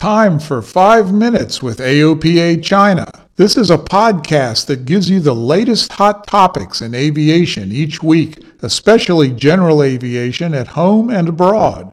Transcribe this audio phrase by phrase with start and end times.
[0.00, 3.06] time for 5 Minutes with AOPA China.
[3.36, 8.42] This is a podcast that gives you the latest hot topics in aviation each week,
[8.62, 11.92] especially general aviation at home and abroad.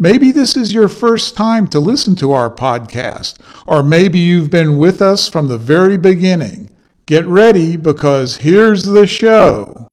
[0.00, 4.76] Maybe this is your first time to listen to our podcast, or maybe you've been
[4.76, 6.70] with us from the very beginning.
[7.06, 9.86] Get ready because here's the show.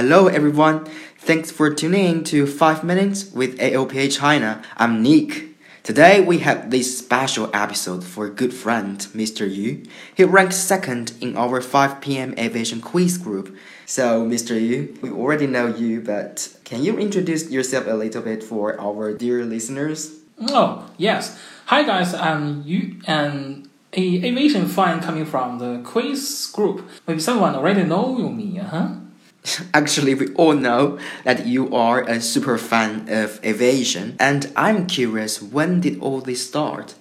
[0.00, 0.86] Hello everyone.
[1.18, 4.62] Thanks for tuning in to 5 Minutes with AOPA China.
[4.78, 5.58] I'm Nick.
[5.82, 9.44] Today we have this special episode for good friend, Mr.
[9.44, 9.82] Yu.
[10.14, 12.34] He ranks second in our 5 p.m.
[12.38, 13.54] aviation quiz group.
[13.84, 14.58] So, Mr.
[14.58, 19.12] Yu, we already know you, but can you introduce yourself a little bit for our
[19.12, 20.16] dear listeners?
[20.48, 21.38] Oh, yes.
[21.66, 26.88] Hi guys, I'm Yu and a aviation fan coming from the quiz group.
[27.06, 28.94] Maybe someone already know me, huh?
[29.74, 35.42] Actually, we all know that you are a super fan of aviation, and I'm curious
[35.42, 36.94] when did all this start?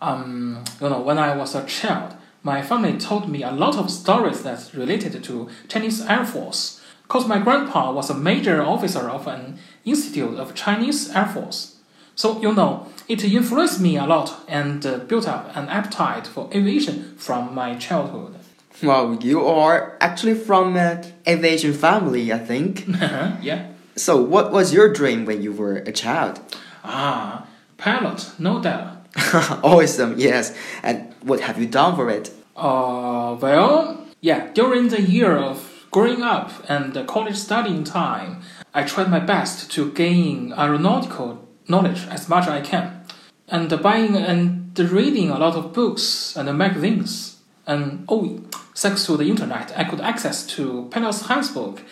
[0.00, 3.90] Um, you know, when I was a child, my family told me a lot of
[3.90, 6.80] stories that's related to Chinese Air Force.
[7.06, 11.76] Cause my grandpa was a major officer of an institute of Chinese Air Force.
[12.14, 16.48] So, you know, it influenced me a lot and uh, built up an appetite for
[16.52, 18.36] aviation from my childhood.
[18.86, 22.86] Well, you are actually from an aviation family, I think.
[23.40, 23.68] yeah.
[23.94, 26.40] So, what was your dream when you were a child?
[26.82, 27.46] Ah,
[27.78, 29.06] pilot, no doubt.
[29.62, 30.56] awesome, yes.
[30.82, 32.32] And what have you done for it?
[32.56, 38.42] Uh, well, yeah, during the year of growing up and the college studying time,
[38.74, 43.04] I tried my best to gain aeronautical knowledge as much as I can.
[43.48, 47.36] And buying and reading a lot of books and magazines.
[47.66, 48.40] And oh,
[48.74, 51.82] thanks to the internet, I could access to pilot's handbook,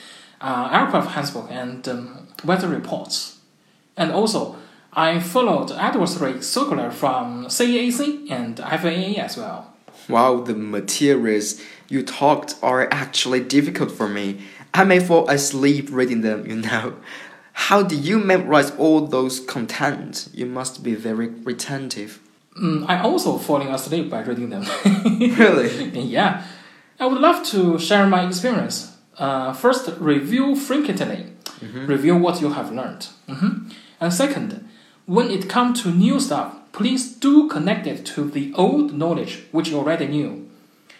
[0.41, 3.39] uh, aircraft handbook, and um, weather reports.
[3.97, 4.56] And also,
[4.92, 9.72] I followed advisory circular from CAAC and FAA as well.
[10.09, 14.41] Wow, the materials you talked are actually difficult for me.
[14.72, 16.97] I may fall asleep reading them, you know.
[17.53, 20.28] How do you memorize all those content?
[20.32, 22.21] You must be very retentive.
[22.60, 24.65] Mm, I also falling asleep by reading them.
[25.21, 25.88] really?
[26.00, 26.44] yeah.
[27.00, 28.99] I would love to share my experience.
[29.16, 31.33] Uh, first, review frequently.
[31.61, 31.87] Mm-hmm.
[31.87, 33.09] Review what you have learned.
[33.27, 33.71] Mm-hmm.
[34.00, 34.69] And second,
[35.06, 39.71] when it comes to new stuff, please do connect it to the old knowledge which
[39.71, 40.50] you already knew.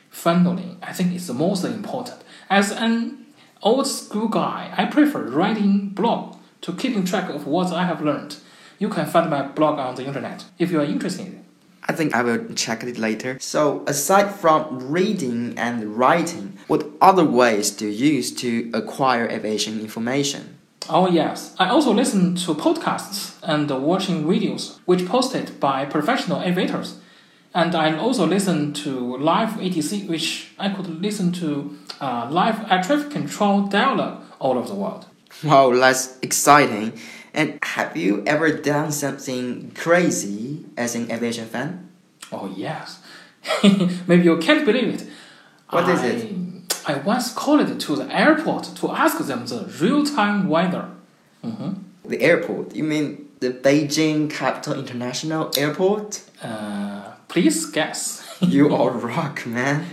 [0.09, 2.23] Finally, I think it's the most important.
[2.49, 3.27] As an
[3.63, 8.37] old school guy, I prefer writing blog to keeping track of what I have learned.
[8.79, 11.40] You can find my blog on the internet if you are interested.
[11.85, 13.39] I think I will check it later.
[13.41, 19.81] So, aside from reading and writing, what other ways do you use to acquire aviation
[19.81, 20.59] information?
[20.89, 26.99] Oh yes, I also listen to podcasts and watching videos which posted by professional aviators.
[27.55, 32.83] And I also listen to live ATC, which I could listen to uh, live air
[32.83, 35.07] traffic control dialogue all over the world.
[35.43, 36.93] Wow, that's exciting.
[37.35, 41.89] And have you ever done something crazy as an aviation fan?
[42.33, 43.01] Oh, yes.
[44.07, 45.07] Maybe you can't believe it.
[45.69, 46.33] What I, is it?
[46.87, 50.89] I once called to the airport to ask them the real time weather.
[51.45, 51.73] Mm-hmm.
[52.05, 52.75] The airport?
[52.75, 56.23] You mean the Beijing Capital International Airport?
[56.43, 58.27] Uh, please guess.
[58.41, 59.87] you are rock, man.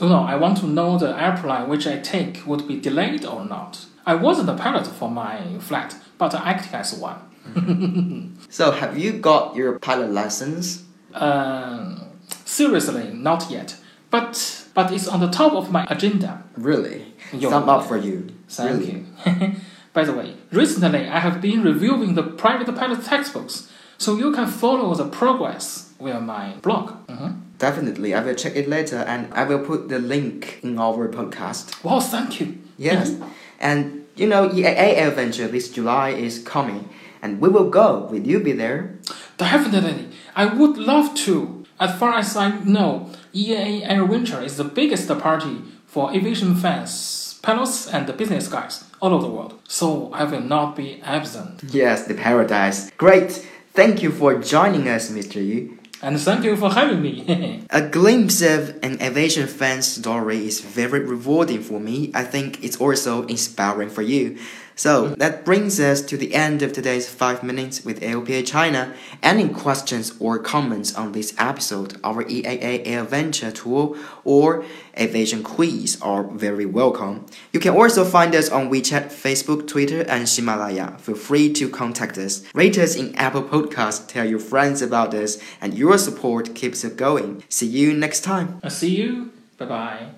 [0.00, 3.86] no, I want to know the airplane which I take would be delayed or not.
[4.04, 7.20] I wasn't a pilot for my flight, but I acted as one.
[8.48, 10.84] so, have you got your pilot license?
[11.14, 11.98] Uh,
[12.44, 13.76] seriously, not yet.
[14.10, 16.42] But but it's on the top of my agenda.
[16.56, 17.14] Really?
[17.32, 18.28] Yo, Thumb up for you.
[18.48, 19.06] Thank really?
[19.26, 19.56] you.
[19.92, 24.46] By the way, recently I have been reviewing the private pilot textbooks, so you can
[24.46, 27.06] follow the progress via my blog.
[27.06, 27.40] Mm-hmm.
[27.58, 31.82] Definitely, I will check it later, and I will put the link in our podcast.
[31.84, 32.58] Wow, thank you.
[32.76, 33.16] Yes,
[33.60, 36.88] and you know, EAA AirVenture this July is coming,
[37.22, 38.08] and we will go.
[38.10, 38.98] Will you be there?
[39.38, 41.64] Definitely, I would love to.
[41.80, 47.88] As far as I know, EAA AirVenture is the biggest party for aviation fans, pilots,
[47.88, 49.60] and business guys all over the world.
[49.66, 51.62] So I will not be absent.
[51.68, 52.90] Yes, the paradise.
[52.98, 53.46] Great.
[53.74, 55.44] Thank you for joining us, Mr.
[55.44, 55.78] Yu.
[56.02, 57.64] And thank you for having me.
[57.70, 62.10] A glimpse of an aviation fan's story is very rewarding for me.
[62.12, 64.36] I think it's also inspiring for you.
[64.74, 68.94] So that brings us to the end of today's 5 Minutes with AOPA China.
[69.22, 74.64] Any questions or comments on this episode, our EAA AirVenture tool, or
[74.98, 77.26] aviation quiz are very welcome.
[77.52, 80.96] You can also find us on WeChat, Facebook, Twitter, and Himalaya.
[80.98, 82.44] Feel free to contact us.
[82.54, 86.92] Rate us in Apple Podcasts, tell your friends about us, and your support keeps us
[86.92, 87.42] going.
[87.48, 88.60] See you next time.
[88.62, 89.32] I'll see you.
[89.58, 90.12] Bye bye.